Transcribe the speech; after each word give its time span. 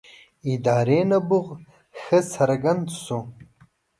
ادارې 0.51 0.99
نبوغ 1.09 1.47
ښه 2.01 2.19
څرګند 2.33 2.85
شو. 3.03 3.19